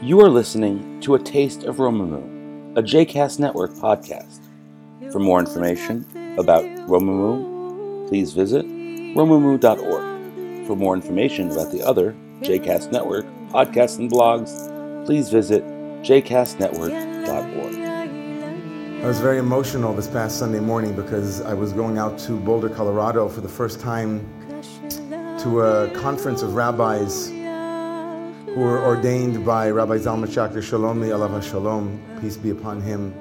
You 0.00 0.20
are 0.20 0.28
listening 0.28 1.00
to 1.00 1.16
A 1.16 1.18
Taste 1.18 1.64
of 1.64 1.78
Romemu, 1.78 2.78
a 2.78 2.82
JCast 2.82 3.40
Network 3.40 3.72
podcast. 3.72 4.38
For 5.10 5.18
more 5.18 5.40
information 5.40 6.06
about 6.38 6.62
Romemu, 6.86 8.08
please 8.08 8.32
visit 8.32 8.64
romemu.org. 8.64 10.66
For 10.68 10.76
more 10.76 10.94
information 10.94 11.50
about 11.50 11.72
the 11.72 11.82
other 11.82 12.14
JCast 12.42 12.92
Network 12.92 13.26
podcasts 13.48 13.98
and 13.98 14.08
blogs, 14.08 15.04
please 15.04 15.30
visit 15.30 15.64
jcastnetwork.org. 16.02 19.02
I 19.02 19.06
was 19.06 19.18
very 19.18 19.38
emotional 19.38 19.92
this 19.94 20.06
past 20.06 20.38
Sunday 20.38 20.60
morning 20.60 20.94
because 20.94 21.40
I 21.40 21.54
was 21.54 21.72
going 21.72 21.98
out 21.98 22.16
to 22.20 22.38
Boulder, 22.38 22.68
Colorado 22.68 23.28
for 23.28 23.40
the 23.40 23.48
first 23.48 23.80
time 23.80 24.20
to 25.40 25.62
a 25.62 25.90
conference 25.90 26.42
of 26.42 26.54
rabbis 26.54 27.32
who 28.54 28.60
were 28.60 28.82
ordained 28.82 29.44
by 29.44 29.70
Rabbi 29.70 29.98
Zalman 29.98 30.26
Schachter 30.26 30.62
Shalomi 30.62 31.10
Alav 31.10 31.42
Shalom, 31.42 32.00
peace 32.20 32.36
be 32.36 32.50
upon 32.50 32.80
him. 32.80 33.14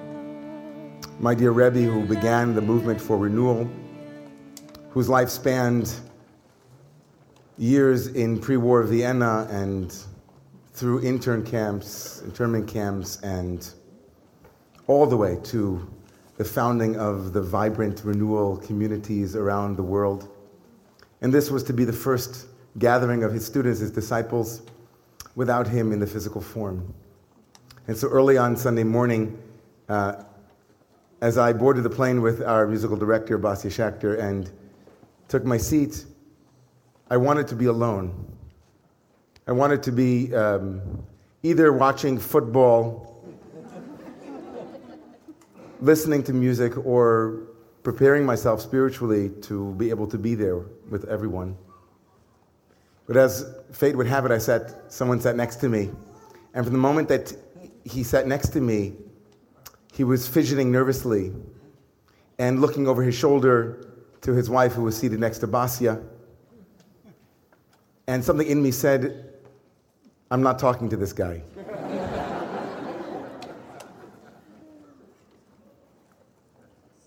My 1.19 1.35
dear 1.35 1.51
Rebbe, 1.51 1.81
who 1.81 2.05
began 2.05 2.55
the 2.55 2.61
movement 2.61 2.99
for 2.99 3.17
renewal, 3.17 3.69
whose 4.89 5.09
life 5.09 5.29
spanned 5.29 5.93
years 7.57 8.07
in 8.07 8.39
pre-war 8.39 8.83
Vienna 8.83 9.47
and 9.51 9.93
through 10.73 11.03
intern 11.03 11.43
camps, 11.43 12.21
internment 12.21 12.67
camps, 12.67 13.19
and 13.21 13.69
all 14.87 15.05
the 15.05 15.17
way 15.17 15.37
to 15.43 15.87
the 16.37 16.45
founding 16.45 16.95
of 16.95 17.33
the 17.33 17.41
vibrant 17.41 18.01
renewal 18.05 18.57
communities 18.57 19.35
around 19.35 19.75
the 19.75 19.83
world. 19.83 20.29
And 21.21 21.33
this 21.33 21.51
was 21.51 21.63
to 21.63 21.73
be 21.73 21.83
the 21.83 21.93
first 21.93 22.47
gathering 22.79 23.23
of 23.23 23.33
his 23.33 23.45
students, 23.45 23.81
his 23.81 23.91
disciples, 23.91 24.61
without 25.37 25.67
him 25.67 25.91
in 25.93 25.99
the 25.99 26.07
physical 26.07 26.41
form. 26.41 26.91
And 27.87 27.95
so 27.95 28.07
early 28.07 28.39
on 28.39 28.57
Sunday 28.57 28.83
morning, 28.83 29.37
uh, 29.87 30.23
as 31.21 31.37
I 31.37 31.53
boarded 31.53 31.83
the 31.83 31.91
plane 31.91 32.23
with 32.23 32.41
our 32.41 32.65
musical 32.65 32.97
director, 32.97 33.37
Basia 33.37 33.69
Schachter, 33.69 34.19
and 34.19 34.51
took 35.27 35.45
my 35.45 35.57
seat, 35.57 36.05
I 37.11 37.17
wanted 37.17 37.47
to 37.49 37.55
be 37.55 37.65
alone. 37.65 38.35
I 39.47 39.51
wanted 39.51 39.83
to 39.83 39.91
be 39.91 40.33
um, 40.33 40.81
either 41.43 41.71
watching 41.71 42.17
football, 42.17 43.23
listening 45.81 46.23
to 46.23 46.33
music, 46.33 46.83
or 46.83 47.43
preparing 47.83 48.25
myself 48.25 48.59
spiritually 48.59 49.29
to 49.43 49.75
be 49.75 49.91
able 49.91 50.07
to 50.07 50.17
be 50.17 50.33
there 50.33 50.63
with 50.89 51.05
everyone. 51.05 51.55
But 53.07 53.15
as 53.15 53.55
fate 53.71 53.95
would 53.95 54.07
have 54.07 54.25
it, 54.25 54.31
I 54.31 54.37
sat, 54.37 54.91
someone 54.91 55.21
sat 55.21 55.35
next 55.35 55.55
to 55.57 55.69
me. 55.69 55.89
And 56.53 56.65
from 56.65 56.73
the 56.73 56.79
moment 56.79 57.07
that 57.07 57.33
he 57.85 58.03
sat 58.03 58.27
next 58.27 58.49
to 58.49 58.61
me, 58.61 58.93
he 59.93 60.03
was 60.03 60.27
fidgeting 60.27 60.71
nervously 60.71 61.31
and 62.37 62.61
looking 62.61 62.87
over 62.87 63.01
his 63.01 63.15
shoulder 63.15 63.87
to 64.21 64.33
his 64.33 64.49
wife, 64.49 64.73
who 64.73 64.83
was 64.83 64.97
seated 64.97 65.19
next 65.19 65.39
to 65.39 65.47
Basia. 65.47 66.03
And 68.07 68.23
something 68.23 68.47
in 68.47 68.61
me 68.61 68.71
said, 68.71 69.33
I'm 70.29 70.43
not 70.43 70.59
talking 70.59 70.89
to 70.89 70.97
this 70.97 71.13
guy. 71.13 71.41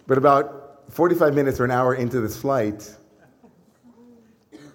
but 0.07 0.19
about 0.19 0.83
45 0.89 1.35
minutes 1.35 1.61
or 1.61 1.65
an 1.65 1.71
hour 1.71 1.95
into 1.95 2.21
this 2.21 2.37
flight, 2.37 2.97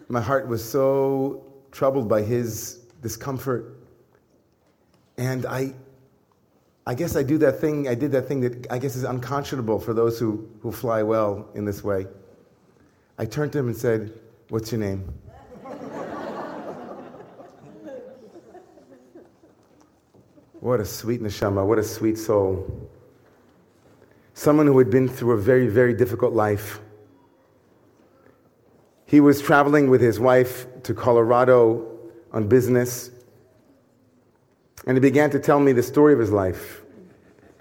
my 0.08 0.22
heart 0.22 0.48
was 0.48 0.64
so 0.64 1.44
troubled 1.72 2.08
by 2.08 2.22
his 2.22 2.76
discomfort. 3.02 3.78
And 5.18 5.46
I, 5.46 5.74
I 6.86 6.94
guess 6.94 7.16
I 7.16 7.24
do 7.24 7.38
that 7.40 7.60
thing, 7.60 7.88
I 7.88 7.96
did 7.96 8.12
that 8.12 8.28
thing 8.28 8.42
that 8.42 8.72
I 8.72 8.78
guess 8.78 8.96
is 8.96 9.04
unconscionable 9.04 9.80
for 9.80 9.94
those 9.94 10.20
who, 10.20 10.48
who 10.62 10.72
fly 10.72 11.04
well 11.04 11.48
in 11.56 11.66
this 11.66 11.84
way. 11.84 12.08
I 13.18 13.26
turned 13.26 13.52
to 13.54 13.60
him 13.60 13.68
and 13.68 13.78
said, 13.78 14.14
What's 14.50 14.72
your 14.72 14.80
name? 14.80 15.12
what 20.60 20.80
a 20.80 20.86
sweet 20.86 21.22
neshama, 21.22 21.66
what 21.66 21.80
a 21.80 21.84
sweet 21.84 22.18
soul. 22.18 22.90
Someone 24.34 24.68
who 24.68 24.78
had 24.78 24.90
been 24.90 25.08
through 25.08 25.32
a 25.32 25.38
very, 25.38 25.68
very 25.68 25.94
difficult 25.94 26.34
life 26.34 26.80
he 29.16 29.22
was 29.22 29.42
traveling 29.42 29.90
with 29.90 30.02
his 30.02 30.20
wife 30.20 30.68
to 30.84 30.94
Colorado 30.94 31.88
on 32.34 32.50
business, 32.50 33.12
and 34.86 34.98
he 34.98 35.00
began 35.00 35.30
to 35.30 35.40
tell 35.40 35.58
me 35.58 35.72
the 35.72 35.82
story 35.82 36.12
of 36.12 36.20
his 36.20 36.32
life, 36.32 36.82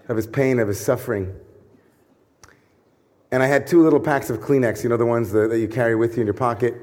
of 0.09 0.17
his 0.17 0.27
pain, 0.27 0.59
of 0.59 0.67
his 0.67 0.81
suffering. 0.81 1.33
And 3.31 3.41
I 3.41 3.47
had 3.47 3.69
two 3.69 3.85
little 3.85 4.01
packs 4.01 4.31
of 4.31 4.41
Kleenex, 4.41 4.83
you 4.83 4.89
know, 4.89 4.97
the 4.97 5.07
ones 5.07 5.31
that, 5.31 5.49
that 5.51 5.61
you 5.61 5.69
carry 5.69 5.95
with 5.95 6.17
you 6.17 6.23
in 6.23 6.27
your 6.27 6.35
pocket. 6.35 6.75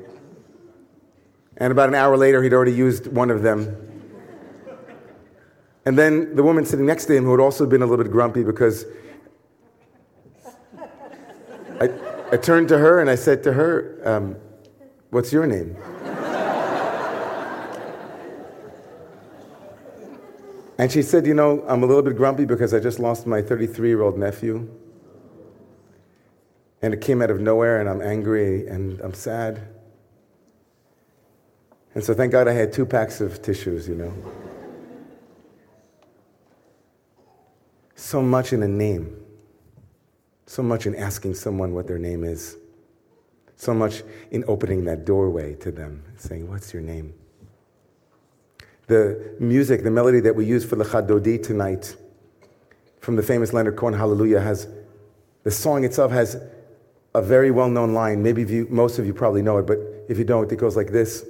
And 1.57 1.69
about 1.73 1.89
an 1.89 1.95
hour 1.95 2.15
later, 2.15 2.41
he'd 2.41 2.53
already 2.53 2.71
used 2.71 3.07
one 3.07 3.29
of 3.29 3.41
them. 3.41 3.75
And 5.85 5.99
then 5.99 6.33
the 6.33 6.43
woman 6.43 6.65
sitting 6.65 6.85
next 6.85 7.07
to 7.07 7.13
him, 7.13 7.25
who 7.25 7.31
had 7.31 7.41
also 7.41 7.65
been 7.65 7.81
a 7.81 7.85
little 7.85 8.01
bit 8.01 8.09
grumpy 8.09 8.45
because 8.45 8.85
I, 11.81 11.89
I 12.31 12.37
turned 12.37 12.69
to 12.69 12.77
her 12.77 13.01
and 13.01 13.09
I 13.09 13.15
said 13.15 13.43
to 13.43 13.51
her, 13.51 14.01
um, 14.05 14.37
What's 15.11 15.33
your 15.33 15.45
name? 15.45 15.75
and 20.77 20.89
she 20.89 21.01
said, 21.01 21.27
You 21.27 21.33
know, 21.33 21.65
I'm 21.67 21.83
a 21.83 21.85
little 21.85 22.01
bit 22.01 22.15
grumpy 22.15 22.45
because 22.45 22.73
I 22.73 22.79
just 22.79 22.97
lost 22.97 23.27
my 23.27 23.41
33 23.41 23.89
year 23.89 24.01
old 24.01 24.17
nephew. 24.17 24.69
And 26.81 26.93
it 26.93 27.01
came 27.01 27.21
out 27.21 27.29
of 27.29 27.41
nowhere, 27.41 27.81
and 27.81 27.89
I'm 27.89 28.01
angry 28.01 28.65
and 28.67 28.99
I'm 29.01 29.13
sad. 29.13 29.61
And 31.93 32.01
so 32.03 32.13
thank 32.13 32.31
God 32.31 32.47
I 32.47 32.53
had 32.53 32.71
two 32.71 32.85
packs 32.85 33.19
of 33.19 33.41
tissues, 33.41 33.89
you 33.89 33.95
know. 33.95 34.13
So 37.95 38.21
much 38.21 38.53
in 38.53 38.63
a 38.63 38.67
name, 38.67 39.21
so 40.45 40.63
much 40.63 40.85
in 40.85 40.95
asking 40.95 41.35
someone 41.35 41.73
what 41.73 41.85
their 41.85 41.99
name 41.99 42.23
is 42.23 42.55
so 43.61 43.75
much 43.75 44.01
in 44.31 44.43
opening 44.47 44.85
that 44.85 45.05
doorway 45.05 45.53
to 45.53 45.71
them, 45.71 46.03
saying, 46.17 46.49
What's 46.49 46.73
your 46.73 46.81
name? 46.81 47.13
The 48.87 49.35
music, 49.39 49.83
the 49.83 49.91
melody 49.91 50.19
that 50.21 50.35
we 50.35 50.45
use 50.45 50.65
for 50.65 50.77
the 50.77 50.83
Chadodi 50.83 51.41
tonight, 51.41 51.95
from 53.01 53.17
the 53.17 53.21
famous 53.21 53.53
Leonard 53.53 53.75
Cohen 53.75 53.93
Hallelujah, 53.93 54.39
has 54.41 54.67
the 55.43 55.51
song 55.51 55.83
itself 55.83 56.11
has 56.11 56.41
a 57.13 57.21
very 57.21 57.51
well 57.51 57.69
known 57.69 57.93
line. 57.93 58.23
Maybe 58.23 58.43
you, 58.43 58.65
most 58.71 58.97
of 58.97 59.05
you 59.05 59.13
probably 59.13 59.43
know 59.43 59.59
it, 59.59 59.67
but 59.67 59.77
if 60.09 60.17
you 60.17 60.23
don't, 60.23 60.51
it 60.51 60.55
goes 60.55 60.75
like 60.75 60.91
this 60.91 61.23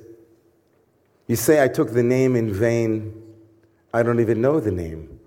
You 1.27 1.35
say, 1.35 1.61
I 1.61 1.67
took 1.67 1.91
the 1.91 2.03
name 2.03 2.37
in 2.37 2.53
vain. 2.53 3.11
I 3.93 4.03
don't 4.03 4.21
even 4.21 4.39
know 4.39 4.61
the 4.61 4.71
name. 4.71 5.19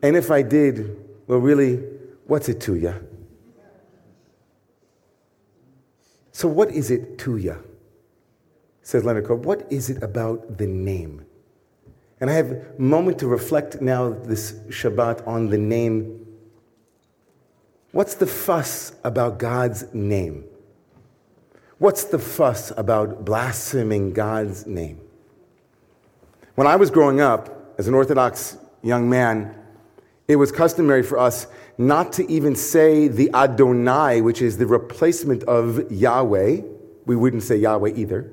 And 0.00 0.16
if 0.16 0.30
I 0.30 0.42
did, 0.42 0.96
well, 1.26 1.40
really, 1.40 1.82
what's 2.28 2.48
it 2.48 2.60
to 2.60 2.76
you? 2.76 2.94
So, 6.38 6.46
what 6.46 6.70
is 6.70 6.92
it 6.92 7.18
to 7.18 7.36
you? 7.36 7.60
Says 8.82 9.02
Leonard 9.04 9.26
Cohen. 9.26 9.42
What 9.42 9.66
is 9.72 9.90
it 9.90 10.00
about 10.04 10.56
the 10.56 10.68
name? 10.68 11.26
And 12.20 12.30
I 12.30 12.34
have 12.34 12.52
a 12.52 12.64
moment 12.78 13.18
to 13.18 13.26
reflect 13.26 13.82
now 13.82 14.10
this 14.10 14.52
Shabbat 14.68 15.26
on 15.26 15.48
the 15.48 15.58
name. 15.58 16.24
What's 17.90 18.14
the 18.14 18.28
fuss 18.28 18.92
about 19.02 19.40
God's 19.40 19.92
name? 19.92 20.44
What's 21.78 22.04
the 22.04 22.20
fuss 22.20 22.72
about 22.76 23.24
blaspheming 23.24 24.12
God's 24.12 24.64
name? 24.64 25.00
When 26.54 26.68
I 26.68 26.76
was 26.76 26.88
growing 26.88 27.20
up 27.20 27.74
as 27.78 27.88
an 27.88 27.94
Orthodox 27.94 28.58
young 28.82 29.10
man, 29.10 29.56
it 30.28 30.36
was 30.36 30.52
customary 30.52 31.02
for 31.02 31.18
us 31.18 31.46
not 31.78 32.12
to 32.12 32.30
even 32.30 32.54
say 32.54 33.08
the 33.08 33.30
Adonai, 33.34 34.20
which 34.20 34.42
is 34.42 34.58
the 34.58 34.66
replacement 34.66 35.42
of 35.44 35.90
Yahweh. 35.90 36.60
We 37.06 37.16
wouldn't 37.16 37.42
say 37.42 37.56
Yahweh 37.56 37.92
either. 37.96 38.30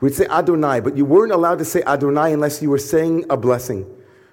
We'd 0.00 0.14
say 0.14 0.26
Adonai, 0.26 0.80
but 0.80 0.96
you 0.96 1.04
weren't 1.04 1.32
allowed 1.32 1.58
to 1.58 1.64
say 1.64 1.82
Adonai 1.82 2.32
unless 2.32 2.62
you 2.62 2.70
were 2.70 2.78
saying 2.78 3.26
a 3.30 3.36
blessing. 3.36 3.86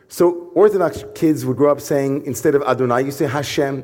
So 0.08 0.52
Orthodox 0.56 1.04
kids 1.16 1.46
would 1.46 1.58
grow 1.58 1.72
up 1.72 1.82
saying, 1.82 2.26
instead 2.26 2.56
of 2.56 2.64
Adonai, 2.64 3.04
you 3.04 3.12
say 3.12 3.28
Hashem. 3.28 3.84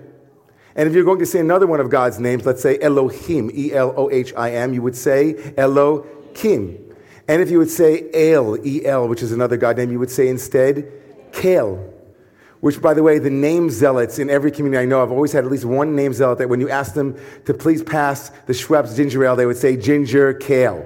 And 0.75 0.88
if 0.90 0.94
you're 0.94 1.06
going 1.06 1.19
to 1.19 1.25
say 1.25 1.40
another 1.40 1.68
one 1.68 1.80
of 1.80 1.90
God's 1.90 2.19
names, 2.19 2.46
let's 2.46 2.62
say 2.62 2.78
Elohim, 2.81 3.52
E 3.54 3.74
L 3.74 3.94
O 3.98 4.10
H 4.12 4.34
I 4.36 4.52
M, 4.52 4.74
you 4.74 4.81
would 4.81 4.96
say 4.96 5.54
Elohim. 5.57 6.94
And 7.28 7.42
if 7.42 7.50
you 7.50 7.57
would 7.60 7.69
say 7.69 8.10
El, 8.13 8.63
E 8.66 8.86
L, 8.86 9.07
which 9.07 9.24
is 9.24 9.31
another 9.31 9.57
God 9.57 9.78
name, 9.78 9.92
you 9.92 10.00
would 10.00 10.12
say 10.12 10.28
instead 10.28 10.92
Kel 11.36 11.96
which, 12.66 12.82
by 12.82 12.96
the 12.96 13.04
way, 13.04 13.20
the 13.20 13.30
name 13.30 13.70
zealots 13.70 14.18
in 14.18 14.28
every 14.28 14.50
community 14.50 14.82
I 14.82 14.86
know, 14.86 15.04
I've 15.04 15.12
always 15.12 15.32
had 15.32 15.46
at 15.46 15.52
least 15.52 15.66
one 15.66 15.96
name 15.96 16.14
zealot 16.14 16.40
that 16.40 16.50
when 16.50 16.60
you 16.60 16.68
ask 16.68 16.96
them 16.96 17.16
to 17.46 17.54
please 17.54 17.84
pass 17.84 18.30
the 18.48 18.54
Schweppes 18.54 18.96
ginger 18.96 19.24
ale, 19.24 19.36
they 19.36 19.46
would 19.46 19.56
say 19.56 19.78
ginger 19.78 20.34
kale. 20.34 20.84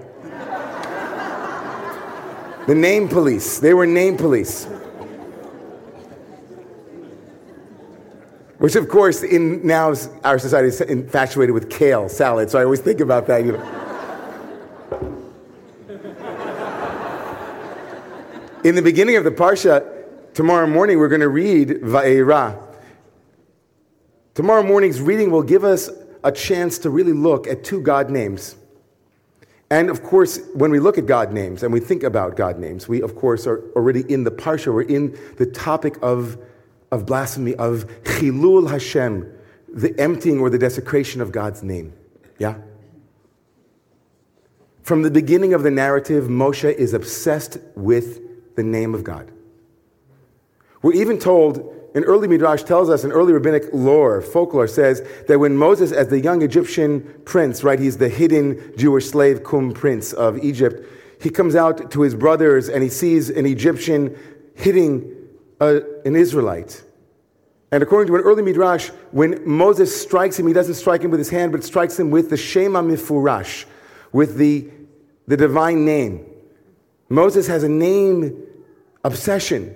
The 2.67 2.75
name 2.75 3.07
police. 3.07 3.59
They 3.59 3.73
were 3.73 3.85
name 3.85 4.17
police. 4.17 4.65
Which, 8.57 8.75
of 8.75 8.89
course, 8.89 9.23
in 9.23 9.65
now 9.65 9.93
our 10.25 10.37
society 10.37 10.67
is 10.67 10.81
infatuated 10.81 11.53
with 11.53 11.69
kale 11.69 12.09
salad. 12.09 12.51
So 12.51 12.59
I 12.59 12.65
always 12.65 12.81
think 12.81 12.99
about 12.99 13.25
that. 13.27 13.45
You 13.45 13.53
know. 13.53 13.85
in 18.65 18.75
the 18.75 18.81
beginning 18.81 19.15
of 19.15 19.23
the 19.23 19.31
parsha, 19.31 19.98
tomorrow 20.33 20.67
morning 20.67 20.99
we're 20.99 21.09
going 21.09 21.21
to 21.21 21.29
read 21.29 21.69
Va'era. 21.69 22.61
Tomorrow 24.33 24.63
morning's 24.63 25.01
reading 25.01 25.31
will 25.31 25.43
give 25.43 25.63
us 25.63 25.89
a 26.23 26.31
chance 26.31 26.77
to 26.79 26.89
really 26.89 27.13
look 27.13 27.47
at 27.47 27.63
two 27.63 27.81
God 27.81 28.09
names. 28.09 28.55
And 29.71 29.89
of 29.89 30.01
course, 30.01 30.39
when 30.53 30.71
we 30.71 30.79
look 30.79 30.97
at 30.97 31.05
God 31.05 31.31
names 31.31 31.61
and 31.61 31.71
we 31.71 31.79
think 31.79 32.03
about 32.03 32.35
God 32.35 32.57
names, 32.57 32.87
we 32.87 33.01
of 33.01 33.15
course 33.15 33.45
are 33.45 33.61
already 33.75 34.01
in 34.11 34.23
the 34.23 34.31
parsha, 34.31 34.73
we're 34.73 34.81
in 34.81 35.17
the 35.37 35.45
topic 35.45 35.97
of, 36.01 36.37
of 36.91 37.05
blasphemy, 37.05 37.55
of 37.55 37.85
chilul 38.03 38.69
Hashem, 38.69 39.31
the 39.67 39.97
emptying 39.99 40.39
or 40.39 40.49
the 40.49 40.57
desecration 40.57 41.21
of 41.21 41.31
God's 41.31 41.61
name. 41.61 41.93
Yeah? 42.39 42.55
From 44.81 45.03
the 45.03 45.11
beginning 45.11 45.53
of 45.53 45.61
the 45.61 45.69
narrative, 45.69 46.25
Moshe 46.25 46.73
is 46.73 46.93
obsessed 46.93 47.59
with 47.75 48.55
the 48.55 48.63
name 48.63 48.95
of 48.95 49.03
God. 49.03 49.31
We're 50.81 50.93
even 50.93 51.19
told 51.19 51.75
an 51.95 52.03
early 52.03 52.27
midrash 52.27 52.63
tells 52.63 52.89
us, 52.89 53.03
an 53.03 53.11
early 53.11 53.33
rabbinic 53.33 53.65
lore, 53.73 54.21
folklore 54.21 54.67
says 54.67 55.01
that 55.27 55.39
when 55.39 55.57
Moses, 55.57 55.91
as 55.91 56.07
the 56.07 56.19
young 56.19 56.41
Egyptian 56.41 57.01
prince, 57.25 57.63
right, 57.63 57.79
he's 57.79 57.97
the 57.97 58.09
hidden 58.09 58.73
Jewish 58.77 59.09
slave, 59.09 59.43
cum 59.43 59.73
prince 59.73 60.13
of 60.13 60.37
Egypt, 60.43 60.85
he 61.21 61.29
comes 61.29 61.55
out 61.55 61.91
to 61.91 62.01
his 62.01 62.15
brothers 62.15 62.69
and 62.69 62.83
he 62.83 62.89
sees 62.89 63.29
an 63.29 63.45
Egyptian 63.45 64.15
hitting 64.55 65.15
a, 65.59 65.81
an 66.05 66.15
Israelite. 66.15 66.83
And 67.71 67.83
according 67.83 68.07
to 68.07 68.15
an 68.15 68.21
early 68.21 68.41
midrash, 68.41 68.89
when 69.11 69.47
Moses 69.47 69.99
strikes 69.99 70.39
him, 70.39 70.47
he 70.47 70.53
doesn't 70.53 70.75
strike 70.75 71.01
him 71.01 71.11
with 71.11 71.19
his 71.19 71.29
hand, 71.29 71.51
but 71.51 71.63
strikes 71.63 71.99
him 71.99 72.09
with 72.09 72.29
the 72.29 72.37
Shem 72.37 72.73
HaMeforash, 72.73 73.65
with 74.11 74.37
the, 74.37 74.69
the 75.27 75.37
divine 75.37 75.85
name. 75.85 76.25
Moses 77.09 77.47
has 77.47 77.63
a 77.63 77.69
name 77.69 78.43
obsession. 79.03 79.75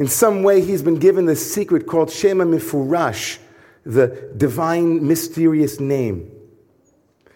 In 0.00 0.08
some 0.08 0.42
way, 0.42 0.62
he's 0.62 0.80
been 0.82 0.98
given 0.98 1.26
the 1.26 1.36
secret 1.36 1.86
called 1.86 2.10
Shem 2.10 2.38
HaMeforash, 2.38 3.38
the 3.84 4.32
divine 4.34 5.06
mysterious 5.06 5.78
name. 5.78 6.32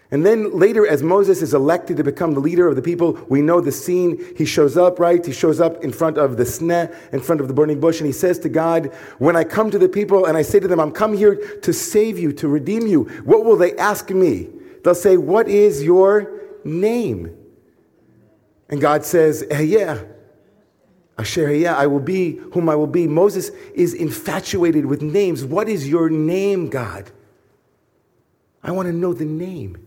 And 0.09 0.25
then 0.25 0.57
later, 0.57 0.87
as 0.87 1.03
Moses 1.03 1.43
is 1.43 1.53
elected 1.53 1.97
to 1.97 2.03
become 2.03 2.33
the 2.33 2.39
leader 2.39 2.67
of 2.67 2.75
the 2.75 2.81
people, 2.81 3.23
we 3.29 3.43
know 3.43 3.61
the 3.61 3.71
scene. 3.71 4.19
He 4.35 4.45
shows 4.45 4.77
up, 4.77 4.97
right? 4.97 5.23
He 5.23 5.31
shows 5.31 5.59
up 5.61 5.83
in 5.83 5.91
front 5.91 6.17
of 6.17 6.37
the 6.37 6.43
sneh, 6.43 6.91
in 7.13 7.19
front 7.19 7.39
of 7.39 7.47
the 7.47 7.53
burning 7.53 7.79
bush, 7.79 7.99
and 7.99 8.07
he 8.07 8.11
says 8.11 8.39
to 8.39 8.49
God, 8.49 8.91
When 9.19 9.35
I 9.35 9.43
come 9.43 9.69
to 9.69 9.77
the 9.77 9.89
people 9.89 10.25
and 10.25 10.35
I 10.35 10.41
say 10.41 10.59
to 10.59 10.67
them, 10.67 10.79
I'm 10.79 10.91
come 10.91 11.15
here 11.15 11.35
to 11.59 11.71
save 11.71 12.17
you, 12.17 12.33
to 12.33 12.47
redeem 12.47 12.87
you, 12.87 13.03
what 13.25 13.45
will 13.45 13.57
they 13.57 13.75
ask 13.75 14.09
me? 14.09 14.49
They'll 14.83 14.95
say, 14.95 15.17
What 15.17 15.47
is 15.47 15.83
your 15.83 16.41
name? 16.63 17.37
And 18.69 18.81
God 18.81 19.05
says, 19.05 19.45
eh, 19.51 19.61
Yeah, 19.61 20.01
Asher 21.17 21.49
I 21.69 21.87
will 21.87 21.99
be 21.99 22.37
whom 22.53 22.67
I 22.69 22.75
will 22.75 22.87
be. 22.87 23.07
Moses 23.07 23.49
is 23.73 23.93
infatuated 23.93 24.85
with 24.85 25.01
names. 25.01 25.45
What 25.45 25.69
is 25.69 25.87
your 25.87 26.09
name, 26.09 26.69
God? 26.69 27.09
I 28.61 28.71
want 28.71 28.87
to 28.87 28.93
know 28.93 29.13
the 29.13 29.25
name. 29.25 29.77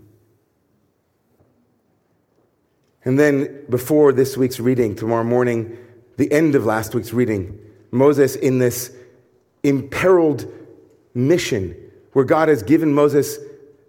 And 3.04 3.18
then, 3.18 3.64
before 3.68 4.12
this 4.12 4.36
week's 4.36 4.60
reading, 4.60 4.94
tomorrow 4.94 5.24
morning, 5.24 5.76
the 6.16 6.30
end 6.32 6.54
of 6.54 6.64
last 6.64 6.94
week's 6.94 7.12
reading, 7.12 7.58
Moses, 7.90 8.36
in 8.36 8.58
this 8.58 8.94
imperiled 9.62 10.50
mission 11.14 11.76
where 12.12 12.24
God 12.24 12.48
has 12.48 12.62
given 12.62 12.92
Moses 12.92 13.38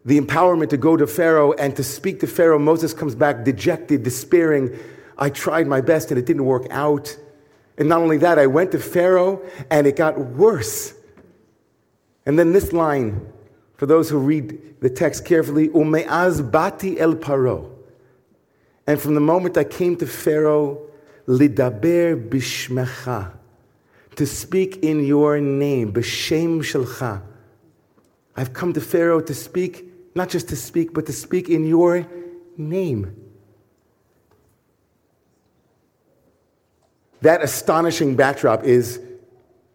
the 0.06 0.20
empowerment 0.20 0.70
to 0.70 0.78
go 0.78 0.96
to 0.96 1.06
Pharaoh 1.06 1.54
and 1.54 1.76
to 1.76 1.84
speak 1.84 2.20
to 2.22 2.28
Pharaoh, 2.28 2.60
Moses 2.60 2.94
comes 2.94 3.16
back 3.16 3.44
dejected, 3.44 4.04
despairing. 4.04 4.78
I 5.18 5.30
tried 5.30 5.68
my 5.68 5.82
best 5.82 6.12
and 6.12 6.18
it 6.18 6.26
didn't 6.26 6.46
work 6.46 6.66
out. 6.70 7.16
And 7.80 7.88
not 7.88 8.02
only 8.02 8.18
that, 8.18 8.38
I 8.38 8.46
went 8.46 8.74
to 8.74 8.80
Pharaoh 8.80 9.42
and 9.72 9.88
it 9.88 9.96
got 9.96 10.20
worse. 10.20 10.94
And 12.26 12.38
then 12.38 12.52
this 12.52 12.74
line, 12.74 13.26
for 13.78 13.86
those 13.86 14.10
who 14.10 14.20
read 14.20 14.82
the 14.82 14.90
text 14.90 15.24
carefully, 15.26 15.70
Umeaz 15.70 16.52
bati 16.52 17.00
el 17.00 17.16
paro. 17.16 17.72
And 18.86 19.00
from 19.00 19.16
the 19.16 19.22
moment 19.22 19.58
I 19.58 19.64
came 19.64 19.96
to 19.98 20.06
Pharaoh, 20.06 20.82
lidaber 21.26 22.30
bishmecha, 22.30 23.32
to 24.16 24.26
speak 24.26 24.78
in 24.78 25.06
your 25.06 25.40
name, 25.40 25.94
b'shem 25.94 26.60
shelcha. 26.60 27.22
I've 28.36 28.52
come 28.52 28.74
to 28.74 28.82
Pharaoh 28.82 29.22
to 29.22 29.34
speak, 29.34 29.86
not 30.16 30.28
just 30.28 30.50
to 30.50 30.58
speak, 30.58 30.94
but 30.94 31.06
to 31.06 31.14
speak 31.14 31.48
in 31.48 31.66
your 31.66 32.06
name. 32.58 33.16
That 37.22 37.44
astonishing 37.44 38.16
backdrop 38.16 38.64
is 38.64 39.02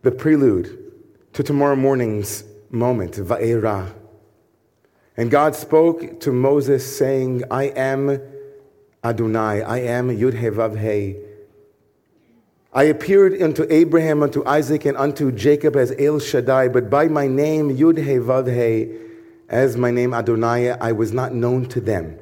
the 0.02 0.10
prelude 0.10 0.92
to 1.34 1.42
tomorrow 1.42 1.76
morning's 1.76 2.44
moment, 2.70 3.14
Va'era. 3.14 3.92
And 5.16 5.30
God 5.30 5.54
spoke 5.54 6.20
to 6.20 6.32
Moses, 6.32 6.96
saying, 6.96 7.44
I 7.50 7.64
am 7.64 8.20
Adonai, 9.04 9.62
I 9.62 9.78
am 9.78 10.08
Yud 10.08 10.32
Vav 10.32 10.80
He. 10.80 11.16
I 12.72 12.84
appeared 12.84 13.40
unto 13.40 13.66
Abraham, 13.70 14.22
unto 14.22 14.44
Isaac, 14.44 14.84
and 14.86 14.96
unto 14.96 15.30
Jacob 15.30 15.76
as 15.76 15.92
El 15.98 16.18
Shaddai, 16.18 16.68
but 16.68 16.90
by 16.90 17.06
my 17.06 17.28
name, 17.28 17.76
Yud 17.76 17.98
Vav 18.24 18.46
He, 18.52 18.98
as 19.48 19.76
my 19.76 19.90
name 19.90 20.14
Adonai, 20.14 20.70
I 20.70 20.92
was 20.92 21.12
not 21.12 21.34
known 21.34 21.66
to 21.66 21.80
them. 21.80 22.18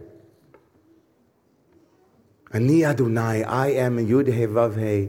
Ani 2.52 2.84
Adonai, 2.84 3.42
I 3.42 3.68
am 3.68 3.96
Yud 3.96 4.26
He 4.26 4.46
Vav 4.46 4.76
He. 4.76 5.08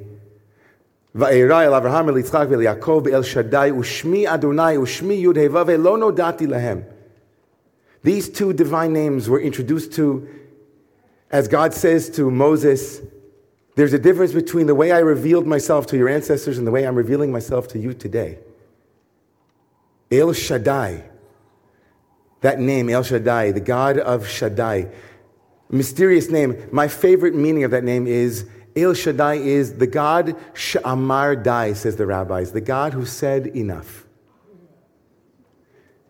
Va'era 1.15 1.65
el 1.65 1.73
Avraham 1.73 2.07
el 2.07 2.15
Yitzchak 2.15 2.51
el 2.51 2.59
Yaakov 2.59 3.11
el 3.11 3.21
Shaddai 3.21 3.71
ushmi 3.71 4.25
Adonai 4.25 4.77
ushmi 4.77 5.21
Yud 5.21 5.35
He 5.35 5.47
Vav 5.47 5.69
He 5.69 5.77
lo 5.77 5.97
nodati. 5.97 6.85
These 8.01 8.29
two 8.29 8.53
divine 8.53 8.93
names 8.93 9.29
were 9.29 9.39
introduced 9.39 9.93
to, 9.93 10.27
as 11.31 11.47
God 11.47 11.73
says 11.73 12.09
to 12.11 12.31
Moses, 12.31 13.01
there's 13.75 13.93
a 13.93 13.99
difference 13.99 14.33
between 14.33 14.67
the 14.67 14.75
way 14.75 14.91
I 14.91 14.99
revealed 14.99 15.47
myself 15.47 15.87
to 15.87 15.97
your 15.97 16.09
ancestors 16.09 16.57
and 16.57 16.67
the 16.67 16.71
way 16.71 16.85
I'm 16.85 16.95
revealing 16.95 17.31
myself 17.31 17.67
to 17.69 17.79
you 17.79 17.93
today. 17.93 18.39
El 20.11 20.33
Shaddai, 20.33 21.03
that 22.41 22.59
name, 22.59 22.89
El 22.89 23.03
Shaddai, 23.03 23.51
the 23.51 23.61
God 23.61 23.97
of 23.97 24.27
Shaddai, 24.27 24.89
mysterious 25.69 26.29
name. 26.29 26.67
My 26.71 26.87
favorite 26.87 27.35
meaning 27.35 27.63
of 27.63 27.71
that 27.71 27.83
name 27.83 28.07
is 28.07 28.47
El 28.75 28.93
Shaddai 28.93 29.35
is 29.35 29.77
the 29.77 29.87
God 29.87 30.35
Sha'amar 30.53 31.41
Dai, 31.41 31.73
says 31.73 31.95
the 31.95 32.05
rabbis, 32.05 32.51
the 32.51 32.61
God 32.61 32.93
who 32.93 33.05
said 33.05 33.47
enough. 33.47 34.05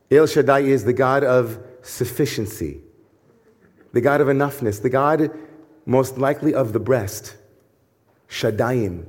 El 0.10 0.28
Shaddai 0.28 0.60
is 0.60 0.86
the 0.86 0.94
God 0.94 1.24
of 1.24 1.60
sufficiency, 1.82 2.82
the 3.92 4.02
God 4.02 4.22
of 4.22 4.28
enoughness, 4.28 4.82
the 4.82 4.90
God 4.90 5.32
most 5.86 6.18
likely 6.18 6.54
of 6.54 6.72
the 6.72 6.80
breast, 6.80 7.36
Shaddayim, 8.30 9.06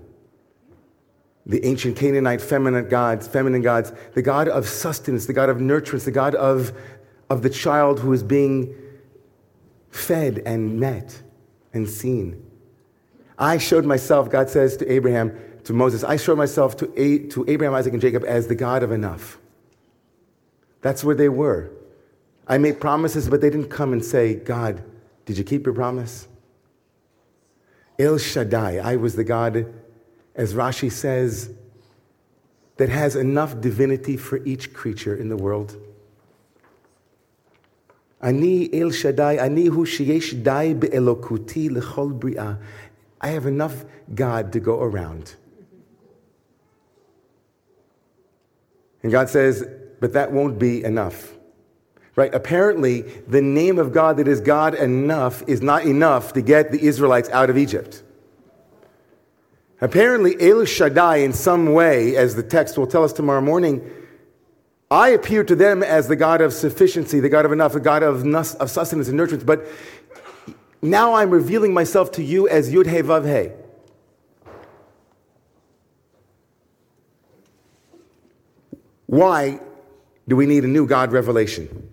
the 1.46 1.64
ancient 1.64 1.96
Canaanite 1.96 2.40
feminine 2.40 2.88
gods, 2.88 3.28
feminine 3.28 3.62
gods, 3.62 3.92
the 4.14 4.22
God 4.22 4.48
of 4.48 4.66
sustenance, 4.66 5.26
the 5.26 5.32
God 5.32 5.48
of 5.48 5.58
nurturance, 5.58 6.04
the 6.04 6.10
God 6.10 6.34
of, 6.34 6.72
of 7.30 7.42
the 7.42 7.50
child 7.50 8.00
who 8.00 8.12
is 8.12 8.22
being 8.22 8.74
fed 9.94 10.42
and 10.44 10.80
met 10.80 11.22
and 11.72 11.88
seen. 11.88 12.44
I 13.38 13.58
showed 13.58 13.84
myself, 13.84 14.28
God 14.28 14.50
says 14.50 14.76
to 14.78 14.92
Abraham, 14.92 15.38
to 15.64 15.72
Moses, 15.72 16.02
I 16.02 16.16
showed 16.16 16.36
myself 16.36 16.76
to, 16.78 16.92
A, 17.00 17.20
to 17.28 17.44
Abraham, 17.48 17.74
Isaac, 17.74 17.92
and 17.92 18.02
Jacob 18.02 18.24
as 18.26 18.48
the 18.48 18.56
God 18.56 18.82
of 18.82 18.90
enough. 18.90 19.38
That's 20.82 21.04
where 21.04 21.14
they 21.14 21.28
were. 21.28 21.70
I 22.46 22.58
made 22.58 22.80
promises, 22.80 23.28
but 23.28 23.40
they 23.40 23.50
didn't 23.50 23.70
come 23.70 23.92
and 23.92 24.04
say, 24.04 24.34
God, 24.34 24.82
did 25.26 25.38
you 25.38 25.44
keep 25.44 25.64
your 25.64 25.74
promise? 25.74 26.26
El 27.98 28.18
Shaddai, 28.18 28.78
I 28.78 28.96
was 28.96 29.14
the 29.14 29.24
God, 29.24 29.72
as 30.34 30.54
Rashi 30.54 30.90
says, 30.90 31.50
that 32.76 32.88
has 32.88 33.14
enough 33.14 33.60
divinity 33.60 34.16
for 34.16 34.44
each 34.44 34.74
creature 34.74 35.16
in 35.16 35.28
the 35.28 35.36
world. 35.36 35.80
Ani 38.24 38.70
El 38.72 38.90
Shaddai, 38.90 39.36
Ani 39.36 39.66
hu 39.66 39.84
sheyesh 39.84 40.42
dai 40.42 40.72
be'elokuti 40.72 41.68
lechol 41.68 42.18
bri'ah. 42.18 42.58
I 43.20 43.28
have 43.28 43.44
enough 43.44 43.84
God 44.14 44.52
to 44.54 44.60
go 44.60 44.80
around. 44.80 45.34
And 49.02 49.12
God 49.12 49.28
says, 49.28 49.68
but 50.00 50.14
that 50.14 50.32
won't 50.32 50.58
be 50.58 50.82
enough. 50.82 51.34
Right? 52.16 52.34
Apparently, 52.34 53.02
the 53.02 53.42
name 53.42 53.78
of 53.78 53.92
God 53.92 54.16
that 54.16 54.26
is 54.26 54.40
God 54.40 54.74
enough 54.74 55.42
is 55.46 55.60
not 55.60 55.84
enough 55.84 56.32
to 56.32 56.40
get 56.40 56.72
the 56.72 56.82
Israelites 56.82 57.28
out 57.28 57.50
of 57.50 57.58
Egypt. 57.58 58.02
Apparently, 59.82 60.34
El 60.40 60.64
Shaddai, 60.64 61.16
in 61.16 61.34
some 61.34 61.74
way, 61.74 62.16
as 62.16 62.36
the 62.36 62.42
text 62.42 62.78
will 62.78 62.86
tell 62.86 63.04
us 63.04 63.12
tomorrow 63.12 63.42
morning, 63.42 63.82
I 64.94 65.08
appear 65.08 65.42
to 65.42 65.56
them 65.56 65.82
as 65.82 66.06
the 66.06 66.14
God 66.14 66.40
of 66.40 66.52
sufficiency, 66.52 67.18
the 67.18 67.28
God 67.28 67.44
of 67.44 67.50
enough, 67.50 67.72
the 67.72 67.80
God 67.80 68.04
of, 68.04 68.24
of 68.24 68.70
sustenance 68.70 69.08
and 69.08 69.18
nurturance, 69.18 69.44
but 69.44 69.66
now 70.82 71.14
I'm 71.14 71.30
revealing 71.30 71.74
myself 71.74 72.12
to 72.12 72.22
you 72.22 72.48
as 72.48 72.72
Yud 72.72 72.86
He 72.86 72.98
Vav 72.98 73.26
He. 73.26 73.50
Why 79.06 79.58
do 80.28 80.36
we 80.36 80.46
need 80.46 80.62
a 80.62 80.68
new 80.68 80.86
God 80.86 81.10
revelation? 81.10 81.90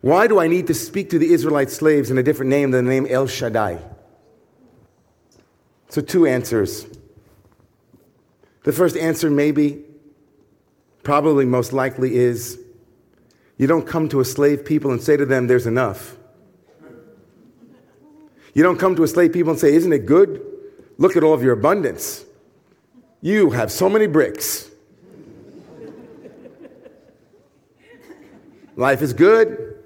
Why 0.00 0.26
do 0.26 0.40
I 0.40 0.48
need 0.48 0.68
to 0.68 0.74
speak 0.74 1.10
to 1.10 1.18
the 1.18 1.30
Israelite 1.30 1.68
slaves 1.68 2.10
in 2.10 2.16
a 2.16 2.22
different 2.22 2.48
name 2.48 2.70
than 2.70 2.86
the 2.86 2.90
name 2.90 3.06
El 3.06 3.26
Shaddai? 3.26 3.78
So, 5.90 6.00
two 6.00 6.24
answers. 6.24 6.86
The 8.64 8.72
first 8.72 8.96
answer, 8.96 9.30
maybe, 9.30 9.84
probably 11.02 11.44
most 11.44 11.72
likely, 11.72 12.16
is 12.16 12.58
you 13.56 13.66
don't 13.66 13.86
come 13.86 14.08
to 14.08 14.20
a 14.20 14.24
slave 14.24 14.64
people 14.64 14.90
and 14.90 15.02
say 15.02 15.16
to 15.16 15.26
them, 15.26 15.46
There's 15.46 15.66
enough. 15.66 16.16
You 18.54 18.62
don't 18.62 18.78
come 18.78 18.96
to 18.96 19.02
a 19.02 19.08
slave 19.08 19.32
people 19.32 19.52
and 19.52 19.60
say, 19.60 19.74
Isn't 19.74 19.92
it 19.92 20.06
good? 20.06 20.44
Look 20.98 21.16
at 21.16 21.22
all 21.22 21.34
of 21.34 21.42
your 21.42 21.52
abundance. 21.52 22.24
You 23.20 23.50
have 23.50 23.70
so 23.70 23.88
many 23.88 24.06
bricks. 24.06 24.68
Life 28.76 29.02
is 29.02 29.12
good. 29.12 29.76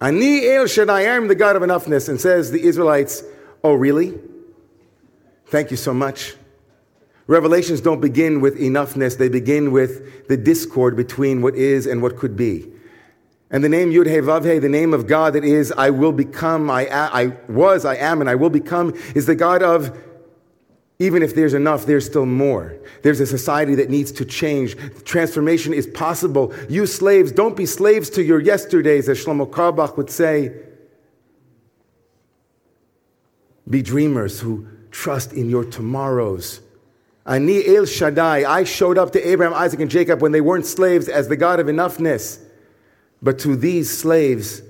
Ani 0.00 0.48
El 0.48 0.66
Shaddai, 0.66 1.00
I 1.00 1.02
am 1.02 1.28
the 1.28 1.34
God 1.34 1.56
of 1.56 1.62
enoughness. 1.62 2.08
And 2.08 2.20
says 2.20 2.50
the 2.50 2.62
Israelites, 2.62 3.22
Oh, 3.64 3.74
really? 3.74 4.18
Thank 5.46 5.70
you 5.70 5.76
so 5.76 5.94
much. 5.94 6.34
Revelations 7.28 7.82
don't 7.82 8.00
begin 8.00 8.40
with 8.40 8.58
enoughness, 8.58 9.16
they 9.16 9.28
begin 9.28 9.70
with 9.70 10.26
the 10.28 10.36
discord 10.36 10.96
between 10.96 11.42
what 11.42 11.54
is 11.54 11.86
and 11.86 12.02
what 12.02 12.16
could 12.16 12.36
be. 12.36 12.72
And 13.50 13.62
the 13.62 13.68
name 13.68 13.90
Yud 13.90 14.06
He 14.06 14.16
Vav 14.16 14.50
He, 14.50 14.58
the 14.58 14.68
name 14.68 14.92
of 14.92 15.06
God 15.06 15.34
that 15.34 15.44
is, 15.44 15.70
I 15.72 15.90
will 15.90 16.12
become, 16.12 16.70
I, 16.70 16.88
I 16.90 17.26
was, 17.48 17.84
I 17.84 17.96
am, 17.96 18.20
and 18.20 18.28
I 18.28 18.34
will 18.34 18.50
become, 18.50 18.94
is 19.14 19.26
the 19.26 19.36
God 19.36 19.62
of 19.62 19.96
even 21.00 21.22
if 21.22 21.34
there's 21.34 21.54
enough, 21.54 21.86
there's 21.86 22.06
still 22.06 22.26
more. 22.26 22.76
There's 23.02 23.20
a 23.20 23.26
society 23.26 23.76
that 23.76 23.88
needs 23.88 24.10
to 24.12 24.24
change. 24.24 24.76
Transformation 25.04 25.72
is 25.72 25.86
possible. 25.86 26.52
You 26.68 26.86
slaves, 26.86 27.30
don't 27.30 27.56
be 27.56 27.66
slaves 27.66 28.10
to 28.10 28.22
your 28.22 28.40
yesterdays, 28.40 29.08
as 29.08 29.24
Shlomo 29.24 29.48
Carlebach 29.48 29.96
would 29.96 30.10
say. 30.10 30.56
Be 33.70 33.80
dreamers 33.80 34.40
who 34.40 34.66
trust 34.90 35.34
in 35.34 35.48
your 35.48 35.64
tomorrows. 35.64 36.62
Ani 37.28 37.62
El 37.66 37.84
Shaddai, 37.84 38.50
I 38.50 38.64
showed 38.64 38.96
up 38.96 39.12
to 39.12 39.28
Abraham, 39.28 39.54
Isaac, 39.54 39.80
and 39.80 39.90
Jacob 39.90 40.22
when 40.22 40.32
they 40.32 40.40
weren't 40.40 40.64
slaves 40.64 41.08
as 41.08 41.28
the 41.28 41.36
God 41.36 41.60
of 41.60 41.66
enoughness. 41.66 42.42
But 43.20 43.38
to 43.40 43.54
these 43.54 43.96
slaves, 43.96 44.62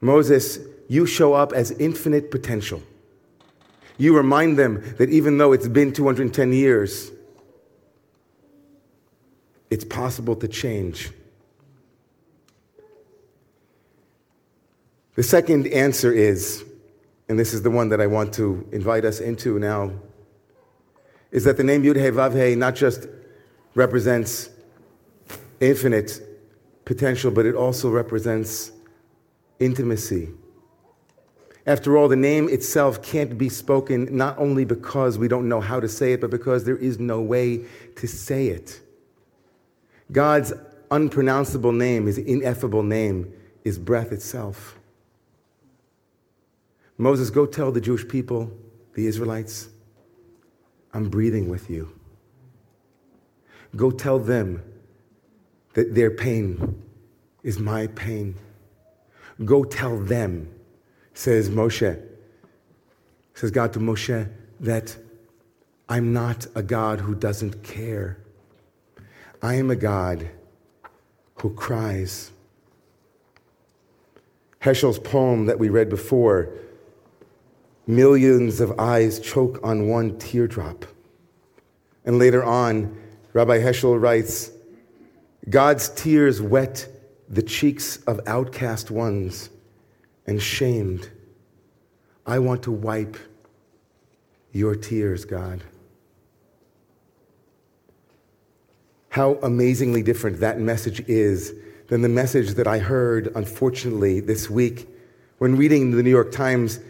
Moses, 0.00 0.58
you 0.88 1.06
show 1.06 1.32
up 1.32 1.52
as 1.52 1.70
infinite 1.72 2.32
potential. 2.32 2.82
You 3.98 4.16
remind 4.16 4.58
them 4.58 4.82
that 4.98 5.10
even 5.10 5.38
though 5.38 5.52
it's 5.52 5.68
been 5.68 5.92
210 5.92 6.52
years, 6.52 7.12
it's 9.70 9.84
possible 9.84 10.34
to 10.36 10.48
change. 10.48 11.12
The 15.14 15.22
second 15.22 15.68
answer 15.68 16.12
is, 16.12 16.64
and 17.28 17.38
this 17.38 17.54
is 17.54 17.62
the 17.62 17.70
one 17.70 17.90
that 17.90 18.00
I 18.00 18.08
want 18.08 18.34
to 18.34 18.66
invite 18.72 19.04
us 19.04 19.20
into 19.20 19.60
now, 19.60 19.92
is 21.30 21.44
that 21.44 21.56
the 21.56 21.64
name 21.64 21.82
Yud 21.82 21.96
He 21.96 22.10
Vav 22.10 22.48
He 22.48 22.54
not 22.54 22.74
just 22.74 23.06
represents 23.74 24.50
infinite 25.60 26.20
potential, 26.84 27.30
but 27.30 27.46
it 27.46 27.54
also 27.54 27.90
represents 27.90 28.72
intimacy. 29.58 30.30
After 31.66 31.96
all, 31.96 32.08
the 32.08 32.16
name 32.16 32.48
itself 32.48 33.02
can't 33.02 33.36
be 33.36 33.48
spoken 33.48 34.16
not 34.16 34.38
only 34.38 34.64
because 34.64 35.18
we 35.18 35.28
don't 35.28 35.48
know 35.48 35.60
how 35.60 35.78
to 35.78 35.88
say 35.88 36.14
it, 36.14 36.20
but 36.20 36.30
because 36.30 36.64
there 36.64 36.76
is 36.76 36.98
no 36.98 37.20
way 37.20 37.64
to 37.96 38.08
say 38.08 38.48
it. 38.48 38.80
God's 40.10 40.52
unpronounceable 40.90 41.72
name, 41.72 42.06
his 42.06 42.18
ineffable 42.18 42.82
name, 42.82 43.32
is 43.64 43.78
breath 43.78 44.10
itself. 44.10 44.78
Moses, 46.98 47.30
go 47.30 47.46
tell 47.46 47.70
the 47.70 47.80
Jewish 47.80 48.08
people, 48.08 48.50
the 48.94 49.06
Israelites, 49.06 49.68
I'm 50.92 51.08
breathing 51.08 51.48
with 51.48 51.70
you. 51.70 51.92
Go 53.76 53.90
tell 53.90 54.18
them 54.18 54.62
that 55.74 55.94
their 55.94 56.10
pain 56.10 56.82
is 57.42 57.58
my 57.58 57.86
pain. 57.88 58.34
Go 59.44 59.64
tell 59.64 59.98
them 59.98 60.50
says 61.14 61.50
Moshe, 61.50 62.00
says 63.34 63.50
God 63.50 63.72
to 63.74 63.78
Moshe, 63.78 64.28
that 64.60 64.96
I'm 65.88 66.12
not 66.12 66.46
a 66.54 66.62
God 66.62 67.00
who 67.00 67.14
doesn't 67.14 67.62
care. 67.62 68.18
I 69.42 69.54
am 69.54 69.70
a 69.70 69.76
God 69.76 70.30
who 71.36 71.50
cries. 71.54 72.30
Heschel's 74.60 74.98
poem 74.98 75.46
that 75.46 75.58
we 75.58 75.68
read 75.68 75.88
before 75.88 76.50
millions 77.86 78.60
of 78.60 78.78
eyes 78.78 79.20
choke 79.20 79.58
on 79.62 79.88
one 79.88 80.18
teardrop. 80.18 80.84
And 82.04 82.18
later 82.18 82.42
on, 82.44 82.96
Rabbi 83.32 83.58
Heschel 83.58 84.00
writes 84.00 84.50
God's 85.48 85.88
tears 85.90 86.40
wet 86.40 86.88
the 87.28 87.42
cheeks 87.42 87.98
of 88.06 88.20
outcast 88.26 88.90
ones 88.90 89.50
and 90.26 90.42
shamed. 90.42 91.08
I 92.26 92.38
want 92.38 92.62
to 92.64 92.72
wipe 92.72 93.16
your 94.52 94.74
tears, 94.74 95.24
God. 95.24 95.62
How 99.10 99.34
amazingly 99.42 100.02
different 100.02 100.40
that 100.40 100.60
message 100.60 101.00
is 101.08 101.52
than 101.88 102.02
the 102.02 102.08
message 102.08 102.54
that 102.54 102.66
I 102.66 102.78
heard, 102.78 103.32
unfortunately, 103.34 104.20
this 104.20 104.48
week 104.48 104.88
when 105.38 105.56
reading 105.56 105.90
the 105.90 106.02
New 106.02 106.10
York 106.10 106.30
Times 106.30 106.80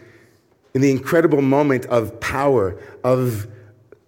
in 0.73 0.81
the 0.81 0.91
incredible 0.91 1.41
moment 1.41 1.85
of 1.87 2.19
power, 2.19 2.79
of 3.03 3.47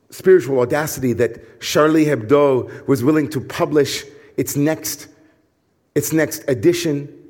spiritual 0.09 0.59
audacity 0.59 1.13
that 1.13 1.59
Charlie 1.59 2.05
Hebdo 2.05 2.87
was 2.87 3.03
willing 3.03 3.29
to 3.29 3.41
publish 3.41 4.05
its 4.37 4.55
next, 4.55 5.07
its 5.95 6.13
next 6.13 6.43
edition 6.47 7.23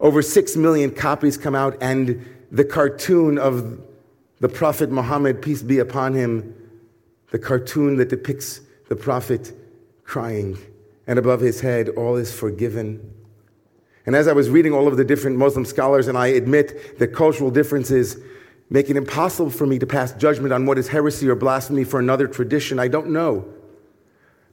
over 0.00 0.22
six 0.22 0.56
million 0.56 0.90
copies 0.90 1.36
come 1.36 1.54
out, 1.54 1.76
and 1.80 2.26
the 2.50 2.64
cartoon 2.64 3.38
of 3.38 3.80
the 4.40 4.48
Prophet 4.48 4.90
Muhammad, 4.90 5.42
peace 5.42 5.62
be 5.62 5.78
upon 5.78 6.14
him, 6.14 6.54
the 7.30 7.38
cartoon 7.38 7.96
that 7.96 8.08
depicts 8.08 8.62
the 8.88 8.96
Prophet 8.96 9.52
crying, 10.04 10.56
and 11.06 11.18
above 11.18 11.40
his 11.40 11.60
head, 11.60 11.90
all 11.90 12.16
is 12.16 12.32
forgiven. 12.32 13.14
And 14.06 14.16
as 14.16 14.26
I 14.26 14.32
was 14.32 14.48
reading 14.48 14.72
all 14.72 14.88
of 14.88 14.96
the 14.96 15.04
different 15.04 15.36
Muslim 15.36 15.66
scholars, 15.66 16.08
and 16.08 16.16
I 16.16 16.28
admit 16.28 16.98
that 16.98 17.08
cultural 17.08 17.50
differences 17.50 18.16
make 18.70 18.88
it 18.88 18.96
impossible 18.96 19.50
for 19.50 19.66
me 19.66 19.78
to 19.80 19.86
pass 19.86 20.12
judgment 20.12 20.52
on 20.52 20.64
what 20.64 20.78
is 20.78 20.88
heresy 20.88 21.28
or 21.28 21.34
blasphemy 21.34 21.84
for 21.84 21.98
another 21.98 22.28
tradition, 22.28 22.78
I 22.78 22.88
don't 22.88 23.08
know. 23.08 23.46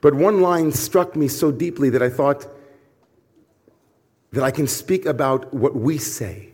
But 0.02 0.16
one 0.16 0.42
line 0.42 0.72
struck 0.72 1.16
me 1.16 1.28
so 1.28 1.52
deeply 1.52 1.92
that 1.92 2.02
I 2.02 2.10
thought, 2.10 2.48
that 4.32 4.44
I 4.44 4.52
can 4.52 4.68
speak 4.68 5.06
about 5.06 5.54
what 5.54 5.76
we 5.76 6.00
say. 6.00 6.50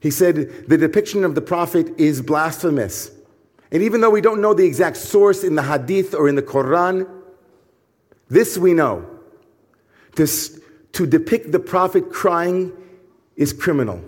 He 0.00 0.10
said, 0.10 0.68
the 0.68 0.76
depiction 0.76 1.24
of 1.24 1.34
the 1.34 1.40
prophet 1.40 1.88
is 1.98 2.20
blasphemous. 2.20 3.10
And 3.70 3.82
even 3.82 4.00
though 4.00 4.10
we 4.10 4.20
don't 4.20 4.40
know 4.40 4.54
the 4.54 4.66
exact 4.66 4.96
source 4.96 5.44
in 5.44 5.54
the 5.54 5.62
hadith 5.62 6.14
or 6.14 6.28
in 6.28 6.34
the 6.34 6.42
Quran, 6.42 7.08
this 8.28 8.56
we 8.56 8.74
know. 8.74 9.08
To, 10.16 10.26
to 10.92 11.06
depict 11.06 11.52
the 11.52 11.58
prophet 11.58 12.10
crying 12.12 12.72
is 13.36 13.52
criminal. 13.52 14.02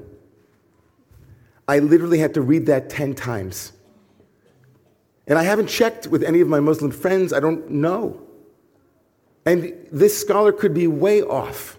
I 1.69 1.81
literally 1.81 2.19
had 2.19 2.35
to 2.35 2.43
read 2.43 2.67
that 2.67 2.91
10 2.91 3.15
times. 3.15 3.73
And 5.27 5.39
I 5.39 5.43
haven't 5.43 5.69
checked 5.69 6.07
with 6.07 6.23
any 6.23 6.41
of 6.41 6.49
my 6.49 6.61
Muslim 6.61 6.91
friends, 6.91 7.33
I 7.33 7.41
don't 7.41 7.71
know. 7.71 8.21
And 9.45 9.75
this 9.91 10.19
scholar 10.19 10.53
could 10.53 10.75
be 10.75 10.87
way 10.87 11.23
off 11.23 11.79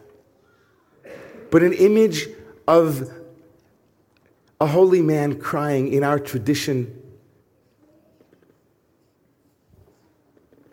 but 1.49 1.63
an 1.63 1.73
image 1.73 2.27
of 2.67 3.09
a 4.59 4.67
holy 4.67 5.01
man 5.01 5.39
crying 5.39 5.91
in 5.91 6.03
our 6.03 6.19
tradition. 6.19 7.01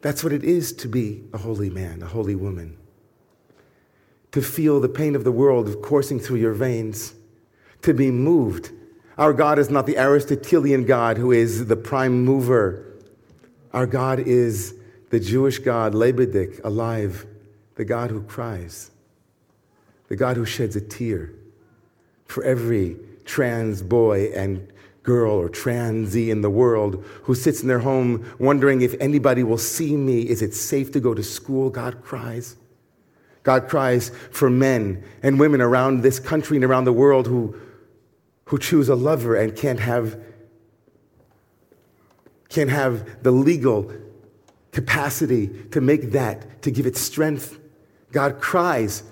That's 0.00 0.24
what 0.24 0.32
it 0.32 0.44
is 0.44 0.72
to 0.74 0.88
be 0.88 1.24
a 1.32 1.38
holy 1.38 1.70
man, 1.70 2.02
a 2.02 2.06
holy 2.06 2.34
woman. 2.34 2.76
to 4.32 4.42
feel 4.42 4.80
the 4.80 4.88
pain 4.88 5.14
of 5.14 5.22
the 5.22 5.30
world 5.30 5.80
coursing 5.80 6.18
through 6.18 6.38
your 6.38 6.54
veins, 6.54 7.14
to 7.82 7.94
be 7.94 8.10
moved. 8.10 8.72
Our 9.16 9.32
God 9.32 9.58
is 9.58 9.70
not 9.70 9.86
the 9.86 9.98
Aristotelian 9.98 10.84
God 10.84 11.18
who 11.18 11.32
is 11.32 11.66
the 11.66 11.76
prime 11.76 12.24
mover. 12.24 12.84
Our 13.72 13.86
God 13.86 14.20
is 14.20 14.74
the 15.10 15.20
Jewish 15.20 15.58
God, 15.58 15.94
Lebedik, 15.94 16.62
alive, 16.64 17.26
the 17.76 17.84
God 17.84 18.10
who 18.10 18.22
cries, 18.22 18.90
the 20.08 20.16
God 20.16 20.36
who 20.36 20.44
sheds 20.44 20.74
a 20.76 20.80
tear 20.80 21.32
for 22.26 22.42
every 22.42 22.96
trans 23.24 23.82
boy 23.82 24.32
and 24.34 24.66
girl 25.04 25.32
or 25.32 25.48
transy 25.48 26.30
in 26.30 26.40
the 26.40 26.50
world 26.50 27.04
who 27.22 27.34
sits 27.34 27.62
in 27.62 27.68
their 27.68 27.78
home 27.78 28.24
wondering 28.38 28.80
if 28.80 28.94
anybody 29.00 29.42
will 29.42 29.58
see 29.58 29.96
me. 29.96 30.22
Is 30.22 30.42
it 30.42 30.54
safe 30.54 30.90
to 30.92 31.00
go 31.00 31.14
to 31.14 31.22
school? 31.22 31.70
God 31.70 32.02
cries. 32.02 32.56
God 33.42 33.68
cries 33.68 34.10
for 34.30 34.48
men 34.48 35.04
and 35.22 35.38
women 35.38 35.60
around 35.60 36.00
this 36.02 36.18
country 36.18 36.56
and 36.56 36.64
around 36.64 36.84
the 36.84 36.92
world 36.92 37.26
who, 37.26 37.54
who 38.46 38.58
choose 38.58 38.88
a 38.88 38.94
lover 38.94 39.34
and 39.36 39.56
can't 39.56 39.80
have, 39.80 40.20
can't 42.48 42.70
have 42.70 43.22
the 43.22 43.30
legal 43.30 43.90
capacity 44.72 45.48
to 45.70 45.80
make 45.80 46.12
that, 46.12 46.62
to 46.62 46.70
give 46.70 46.86
it 46.86 46.96
strength. 46.96 47.58
God 48.12 48.40
cries 48.40 49.02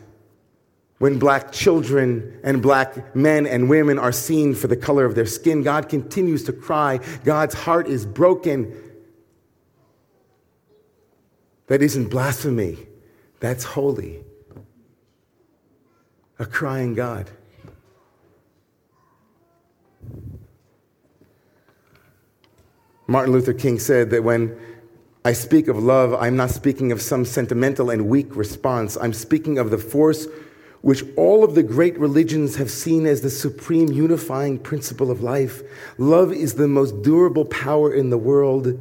when 1.02 1.18
black 1.18 1.50
children 1.50 2.38
and 2.44 2.62
black 2.62 3.16
men 3.16 3.44
and 3.44 3.68
women 3.68 3.98
are 3.98 4.12
seen 4.12 4.54
for 4.54 4.68
the 4.68 4.76
color 4.76 5.04
of 5.04 5.16
their 5.16 5.26
skin, 5.26 5.64
God 5.64 5.88
continues 5.88 6.44
to 6.44 6.52
cry. 6.52 7.00
God's 7.24 7.54
heart 7.54 7.88
is 7.88 8.06
broken. 8.06 8.72
That 11.66 11.82
isn't 11.82 12.08
blasphemy, 12.08 12.86
that's 13.40 13.64
holy. 13.64 14.22
A 16.38 16.46
crying 16.46 16.94
God. 16.94 17.28
Martin 23.06 23.32
Luther 23.32 23.52
King 23.52 23.78
said 23.78 24.10
that 24.10 24.24
when 24.24 24.56
I 25.24 25.32
speak 25.32 25.68
of 25.68 25.78
love, 25.78 26.14
I'm 26.14 26.36
not 26.36 26.50
speaking 26.50 26.92
of 26.92 27.00
some 27.00 27.24
sentimental 27.24 27.90
and 27.90 28.08
weak 28.08 28.34
response. 28.34 28.96
I'm 29.00 29.12
speaking 29.12 29.58
of 29.58 29.70
the 29.70 29.78
force 29.78 30.26
which 30.82 31.04
all 31.16 31.44
of 31.44 31.54
the 31.54 31.62
great 31.62 31.96
religions 31.98 32.56
have 32.56 32.70
seen 32.70 33.06
as 33.06 33.22
the 33.22 33.30
supreme 33.30 33.92
unifying 33.92 34.58
principle 34.58 35.10
of 35.10 35.22
life. 35.22 35.62
Love 35.96 36.32
is 36.32 36.54
the 36.54 36.68
most 36.68 37.02
durable 37.02 37.44
power 37.44 37.94
in 37.94 38.10
the 38.10 38.18
world. 38.18 38.78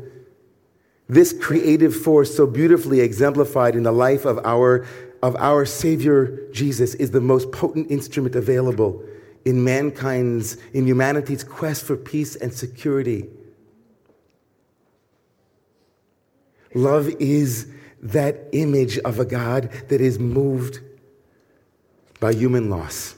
This 1.08 1.32
creative 1.32 1.96
force, 1.96 2.36
so 2.36 2.48
beautifully 2.48 3.02
exemplified 3.02 3.76
in 3.76 3.84
the 3.84 3.92
life 3.92 4.26
of 4.26 4.40
our, 4.44 4.86
of 5.22 5.36
our 5.36 5.64
Savior 5.64 6.50
Jesus, 6.52 6.96
is 6.96 7.12
the 7.12 7.22
most 7.22 7.52
potent 7.52 7.92
instrument 7.92 8.36
available 8.36 9.04
in 9.46 9.64
mankind's, 9.64 10.58
in 10.74 10.88
humanity's 10.88 11.44
quest 11.44 11.84
for 11.86 11.96
peace 11.96 12.36
and 12.36 12.52
security. 12.52 13.30
Love 16.74 17.10
is 17.20 17.68
that 18.02 18.48
image 18.52 18.98
of 19.00 19.20
a 19.20 19.26
God 19.26 19.72
that 19.90 20.02
is 20.02 20.18
moved 20.18 20.80
by 22.20 22.34
human 22.34 22.70
loss. 22.70 23.16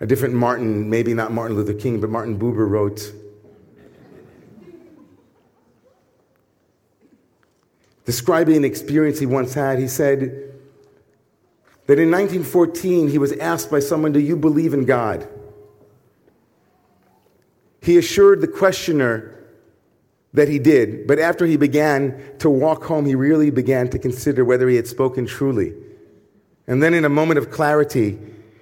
A 0.00 0.06
different 0.06 0.34
Martin, 0.34 0.90
maybe 0.90 1.14
not 1.14 1.32
Martin 1.32 1.56
Luther 1.56 1.74
King, 1.74 2.00
but 2.00 2.10
Martin 2.10 2.38
Buber 2.38 2.68
wrote 2.68 3.12
Describing 8.04 8.56
an 8.56 8.64
experience 8.64 9.20
he 9.20 9.26
once 9.26 9.54
had, 9.54 9.78
he 9.78 9.86
said 9.86 10.52
that 11.86 11.98
in 12.00 12.10
1914 12.10 13.08
he 13.08 13.18
was 13.18 13.32
asked 13.34 13.70
by 13.70 13.78
someone, 13.78 14.10
Do 14.10 14.18
you 14.18 14.36
believe 14.36 14.74
in 14.74 14.84
God? 14.84 15.28
He 17.82 17.98
assured 17.98 18.40
the 18.40 18.48
questioner 18.48 19.44
that 20.32 20.48
he 20.48 20.58
did, 20.58 21.06
but 21.06 21.18
after 21.18 21.44
he 21.44 21.56
began 21.56 22.38
to 22.38 22.48
walk 22.48 22.84
home, 22.84 23.04
he 23.04 23.14
really 23.14 23.50
began 23.50 23.88
to 23.88 23.98
consider 23.98 24.44
whether 24.44 24.68
he 24.68 24.76
had 24.76 24.86
spoken 24.86 25.26
truly. 25.26 25.74
And 26.66 26.82
then, 26.82 26.94
in 26.94 27.04
a 27.04 27.08
moment 27.08 27.38
of 27.38 27.50
clarity, 27.50 28.18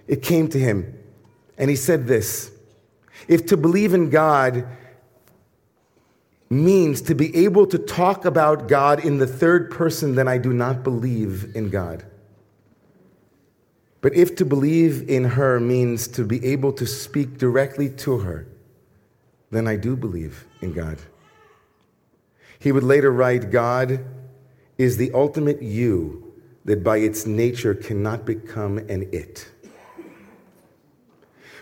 it 0.08 0.22
came 0.22 0.48
to 0.48 0.58
him, 0.58 0.98
and 1.58 1.68
he 1.68 1.76
said 1.76 2.06
this 2.06 2.50
If 3.28 3.46
to 3.46 3.56
believe 3.56 3.92
in 3.92 4.08
God 4.08 4.66
means 6.48 7.02
to 7.02 7.14
be 7.14 7.44
able 7.44 7.66
to 7.66 7.78
talk 7.78 8.24
about 8.24 8.66
God 8.66 9.04
in 9.04 9.18
the 9.18 9.26
third 9.26 9.70
person, 9.70 10.14
then 10.14 10.26
I 10.26 10.38
do 10.38 10.52
not 10.52 10.82
believe 10.82 11.54
in 11.54 11.68
God. 11.68 12.04
But 14.00 14.14
if 14.14 14.34
to 14.36 14.46
believe 14.46 15.08
in 15.10 15.24
her 15.24 15.60
means 15.60 16.08
to 16.08 16.24
be 16.24 16.44
able 16.46 16.72
to 16.72 16.86
speak 16.86 17.36
directly 17.36 17.90
to 17.90 18.18
her, 18.20 18.46
then 19.50 19.66
I 19.66 19.76
do 19.76 19.96
believe 19.96 20.46
in 20.60 20.72
God. 20.72 20.98
He 22.58 22.72
would 22.72 22.84
later 22.84 23.10
write 23.10 23.50
God 23.50 24.04
is 24.78 24.96
the 24.96 25.12
ultimate 25.12 25.62
you 25.62 26.32
that 26.64 26.84
by 26.84 26.98
its 26.98 27.26
nature 27.26 27.74
cannot 27.74 28.24
become 28.24 28.78
an 28.78 29.08
it. 29.12 29.48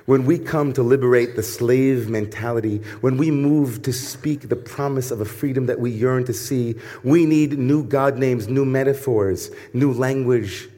When 0.07 0.25
we 0.25 0.39
come 0.39 0.73
to 0.73 0.83
liberate 0.83 1.37
the 1.37 1.43
slave 1.43 2.09
mentality, 2.09 2.79
when 3.03 3.19
we 3.19 3.31
move 3.31 3.83
to 3.83 3.93
speak 3.93 4.49
the 4.49 4.57
promise 4.57 5.11
of 5.11 5.21
a 5.21 5.27
freedom 5.27 5.67
that 5.67 5.79
we 5.79 5.91
yearn 5.91 6.25
to 6.25 6.33
see, 6.33 6.77
we 7.05 7.27
need 7.27 7.59
new 7.59 7.85
God 7.85 8.17
names, 8.17 8.49
new 8.49 8.65
metaphors, 8.65 9.51
new 9.75 9.93
language, 9.93 10.69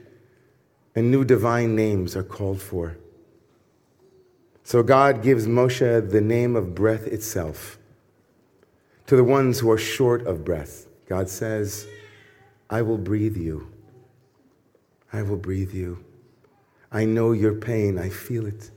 and 0.97 1.13
new 1.13 1.25
divine 1.25 1.77
names 1.77 2.17
are 2.17 2.25
called 2.25 2.61
for. 2.61 2.97
So 4.71 4.85
God 4.85 5.21
gives 5.21 5.49
Moshe 5.49 6.11
the 6.13 6.21
name 6.21 6.55
of 6.55 6.77
breath 6.77 7.09
itself. 7.09 7.77
To 9.09 9.17
the 9.17 9.25
ones 9.25 9.59
who 9.59 9.69
are 9.69 9.77
short 9.77 10.25
of 10.29 10.45
breath, 10.45 10.87
God 11.09 11.29
says, 11.29 11.89
I 12.71 12.83
will 12.83 12.97
breathe 12.97 13.37
you. 13.37 13.67
I 15.13 15.23
will 15.23 15.39
breathe 15.39 15.75
you. 15.75 16.05
I 16.93 17.05
know 17.05 17.33
your 17.33 17.55
pain. 17.55 17.99
I 17.99 18.11
feel 18.11 18.47
it. 18.47 18.71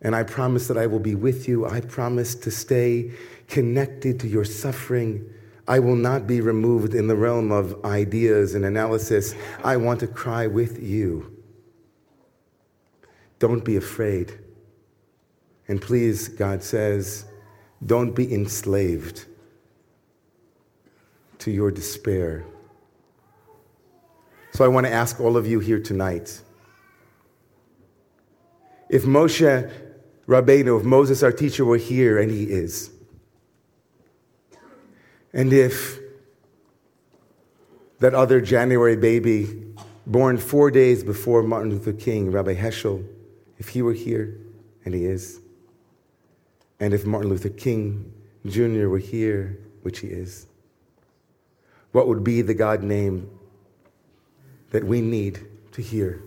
And 0.00 0.16
I 0.16 0.24
promise 0.24 0.66
that 0.66 0.76
I 0.76 0.88
will 0.88 0.98
be 0.98 1.14
with 1.14 1.46
you. 1.46 1.64
I 1.64 1.80
promise 1.80 2.34
to 2.34 2.50
stay 2.50 3.12
connected 3.46 4.18
to 4.18 4.26
your 4.26 4.44
suffering. 4.44 5.24
I 5.68 5.78
will 5.78 5.94
not 5.94 6.26
be 6.26 6.40
removed 6.40 6.92
in 6.92 7.06
the 7.06 7.14
realm 7.14 7.52
of 7.52 7.84
ideas 7.84 8.56
and 8.56 8.64
analysis. 8.64 9.36
I 9.62 9.76
want 9.76 10.00
to 10.00 10.08
cry 10.08 10.48
with 10.48 10.82
you. 10.82 11.40
Don't 13.38 13.64
be 13.64 13.76
afraid. 13.76 14.41
And 15.72 15.80
please, 15.80 16.28
God 16.28 16.62
says, 16.62 17.24
don't 17.86 18.14
be 18.14 18.30
enslaved 18.30 19.24
to 21.38 21.50
your 21.50 21.70
despair. 21.70 22.44
So 24.50 24.66
I 24.66 24.68
want 24.68 24.84
to 24.84 24.92
ask 24.92 25.18
all 25.18 25.34
of 25.34 25.46
you 25.46 25.60
here 25.60 25.80
tonight 25.80 26.42
if 28.90 29.04
Moshe 29.04 29.72
Rabbeinu, 30.28 30.78
if 30.78 30.84
Moses, 30.84 31.22
our 31.22 31.32
teacher, 31.32 31.64
were 31.64 31.78
here, 31.78 32.18
and 32.18 32.30
he 32.30 32.44
is, 32.44 32.90
and 35.32 35.54
if 35.54 35.98
that 38.00 38.12
other 38.14 38.42
January 38.42 38.96
baby 38.96 39.72
born 40.06 40.36
four 40.36 40.70
days 40.70 41.02
before 41.02 41.42
Martin 41.42 41.70
Luther 41.70 41.94
King, 41.94 42.30
Rabbi 42.30 42.56
Heschel, 42.56 43.08
if 43.56 43.70
he 43.70 43.80
were 43.80 43.94
here, 43.94 44.36
and 44.84 44.94
he 44.94 45.06
is, 45.06 45.41
and 46.82 46.92
if 46.92 47.06
Martin 47.06 47.30
Luther 47.30 47.48
King 47.48 48.12
Jr. 48.44 48.88
were 48.88 48.98
here, 48.98 49.56
which 49.82 50.00
he 50.00 50.08
is, 50.08 50.48
what 51.92 52.08
would 52.08 52.24
be 52.24 52.42
the 52.42 52.54
God 52.54 52.82
name 52.82 53.30
that 54.70 54.82
we 54.82 55.00
need 55.00 55.46
to 55.70 55.80
hear? 55.80 56.20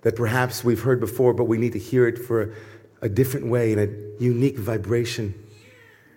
That 0.00 0.16
perhaps 0.16 0.64
we've 0.64 0.80
heard 0.80 1.00
before, 1.00 1.34
but 1.34 1.44
we 1.44 1.58
need 1.58 1.74
to 1.74 1.78
hear 1.78 2.08
it 2.08 2.18
for 2.18 2.54
a 3.02 3.10
different 3.10 3.48
way, 3.48 3.70
in 3.72 3.78
a 3.78 4.22
unique 4.24 4.56
vibration. 4.56 5.34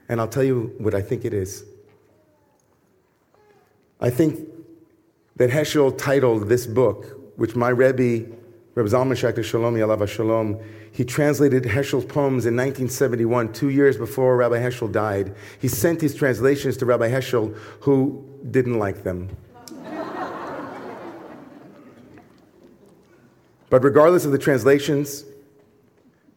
And 0.07 0.21
I'll 0.21 0.29
tell 0.29 0.45
you 0.45 0.73
what 0.77 0.95
I 0.95 1.01
think 1.01 1.25
it 1.25 1.33
is. 1.33 1.65
I 3.99 4.11
think 4.11 4.47
that 5.35 5.49
Heschel 5.49 5.97
titled 5.97 6.47
this 6.47 6.65
book, 6.65 7.19
which 7.35 7.53
my 7.53 7.67
Rebbe, 7.67 8.33
Reb 8.73 8.85
Zalman 8.85 9.17
Schachter 9.17 9.39
Shalomi 9.39 9.79
Alav 9.79 10.07
Shalom, 10.07 10.57
he 10.93 11.03
translated 11.03 11.63
Heschel's 11.63 12.05
poems 12.05 12.45
in 12.45 12.55
1971, 12.55 13.51
two 13.51 13.67
years 13.67 13.97
before 13.97 14.37
Rabbi 14.37 14.59
Heschel 14.59 14.89
died. 14.89 15.35
He 15.59 15.67
sent 15.67 15.99
his 15.99 16.15
translations 16.15 16.77
to 16.77 16.85
Rabbi 16.85 17.09
Heschel, 17.09 17.53
who 17.81 18.25
didn't 18.49 18.79
like 18.79 19.03
them. 19.03 19.29
but 23.69 23.83
regardless 23.83 24.23
of 24.23 24.31
the 24.31 24.37
translations, 24.37 25.25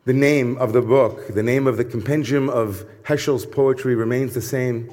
the 0.04 0.12
name 0.12 0.58
of 0.58 0.72
the 0.72 0.82
book, 0.82 1.34
the 1.34 1.42
name 1.42 1.68
of 1.68 1.76
the 1.76 1.84
compendium 1.84 2.50
of 2.50 2.84
Heschel's 3.04 3.46
poetry 3.46 3.94
remains 3.94 4.34
the 4.34 4.42
same. 4.42 4.92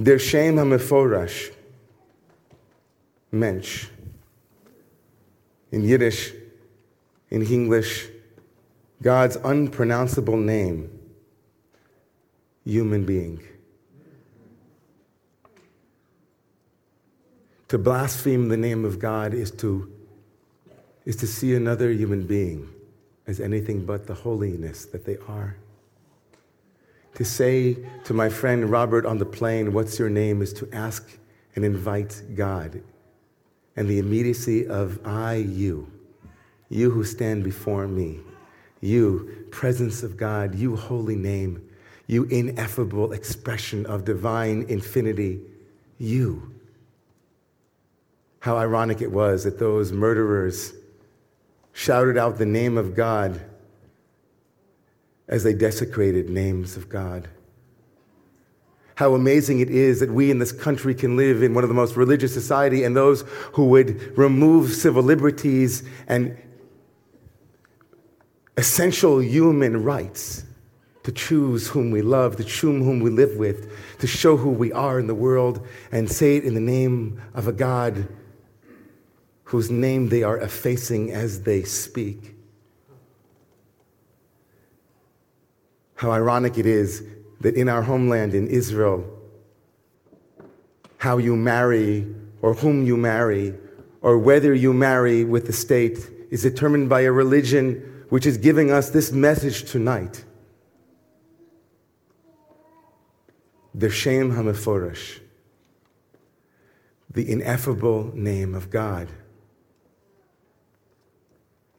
Der 0.00 0.18
Shem 0.18 0.56
HaMeforash, 0.56 1.52
Mensch. 3.30 3.88
In 5.72 5.84
Yiddish, 5.84 6.32
in 7.30 7.42
English, 7.42 8.08
God's 9.02 9.36
unpronounceable 9.36 10.36
name, 10.36 10.90
human 12.64 13.04
being. 13.04 13.42
To 17.68 17.78
blaspheme 17.78 18.48
the 18.48 18.56
name 18.56 18.84
of 18.84 18.98
God 18.98 19.32
is 19.32 19.50
to, 19.52 19.90
is 21.06 21.16
to 21.16 21.26
see 21.26 21.54
another 21.54 21.90
human 21.90 22.26
being 22.26 22.68
as 23.26 23.40
anything 23.40 23.86
but 23.86 24.06
the 24.06 24.14
holiness 24.14 24.84
that 24.86 25.06
they 25.06 25.16
are. 25.26 25.56
To 27.14 27.24
say 27.24 27.78
to 28.04 28.12
my 28.12 28.28
friend 28.28 28.70
Robert 28.70 29.06
on 29.06 29.18
the 29.18 29.24
plane, 29.24 29.72
What's 29.72 29.98
your 29.98 30.10
name? 30.10 30.42
is 30.42 30.52
to 30.54 30.68
ask 30.72 31.18
and 31.54 31.64
invite 31.64 32.22
God. 32.34 32.82
And 33.76 33.88
the 33.88 33.98
immediacy 33.98 34.66
of 34.66 35.00
I, 35.06 35.34
you, 35.34 35.90
you 36.68 36.90
who 36.90 37.04
stand 37.04 37.44
before 37.44 37.88
me, 37.88 38.20
you, 38.80 39.46
presence 39.50 40.02
of 40.02 40.16
God, 40.16 40.54
you, 40.54 40.76
holy 40.76 41.16
name, 41.16 41.68
you, 42.06 42.24
ineffable 42.24 43.12
expression 43.12 43.86
of 43.86 44.04
divine 44.04 44.66
infinity, 44.68 45.40
you. 45.98 46.52
How 48.40 48.56
ironic 48.56 49.00
it 49.00 49.12
was 49.12 49.44
that 49.44 49.58
those 49.58 49.92
murderers 49.92 50.74
shouted 51.72 52.18
out 52.18 52.38
the 52.38 52.46
name 52.46 52.76
of 52.76 52.94
God 52.94 53.40
as 55.28 55.44
they 55.44 55.54
desecrated 55.54 56.28
names 56.28 56.76
of 56.76 56.88
God. 56.88 57.28
How 58.94 59.14
amazing 59.14 59.60
it 59.60 59.70
is 59.70 60.00
that 60.00 60.10
we 60.10 60.30
in 60.30 60.38
this 60.38 60.52
country 60.52 60.94
can 60.94 61.16
live 61.16 61.42
in 61.42 61.54
one 61.54 61.64
of 61.64 61.68
the 61.68 61.74
most 61.74 61.96
religious 61.96 62.32
society 62.32 62.84
and 62.84 62.96
those 62.96 63.22
who 63.52 63.66
would 63.66 64.16
remove 64.18 64.72
civil 64.72 65.02
liberties 65.02 65.82
and 66.08 66.36
essential 68.56 69.20
human 69.20 69.82
rights 69.82 70.44
to 71.04 71.12
choose 71.12 71.68
whom 71.68 71.90
we 71.90 72.02
love, 72.02 72.36
to 72.36 72.44
choose 72.44 72.84
whom 72.84 73.00
we 73.00 73.10
live 73.10 73.36
with, 73.36 73.72
to 73.98 74.06
show 74.06 74.36
who 74.36 74.50
we 74.50 74.72
are 74.72 75.00
in 75.00 75.06
the 75.06 75.14
world, 75.14 75.66
and 75.90 76.10
say 76.10 76.36
it 76.36 76.44
in 76.44 76.54
the 76.54 76.60
name 76.60 77.20
of 77.34 77.48
a 77.48 77.52
God 77.52 78.08
whose 79.44 79.70
name 79.70 80.08
they 80.10 80.22
are 80.22 80.38
effacing 80.38 81.10
as 81.10 81.42
they 81.42 81.62
speak. 81.62 82.36
How 85.96 86.10
ironic 86.10 86.58
it 86.58 86.66
is 86.66 87.04
that 87.42 87.54
in 87.54 87.68
our 87.68 87.82
homeland, 87.82 88.34
in 88.34 88.46
Israel, 88.48 89.04
how 90.98 91.18
you 91.18 91.36
marry 91.36 92.06
or 92.40 92.54
whom 92.54 92.86
you 92.86 92.96
marry 92.96 93.54
or 94.00 94.18
whether 94.18 94.54
you 94.54 94.72
marry 94.72 95.24
with 95.24 95.46
the 95.46 95.52
state 95.52 95.98
is 96.30 96.42
determined 96.42 96.88
by 96.88 97.02
a 97.02 97.12
religion 97.12 98.04
which 98.08 98.26
is 98.26 98.36
giving 98.36 98.70
us 98.70 98.90
this 98.90 99.12
message 99.12 99.70
tonight. 99.70 100.24
The 103.74 103.90
Shem 103.90 104.32
HaMeforash, 104.32 105.20
the 107.10 107.30
ineffable 107.30 108.12
name 108.14 108.54
of 108.54 108.70
God 108.70 109.08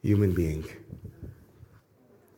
human 0.02 0.32
being. 0.32 0.64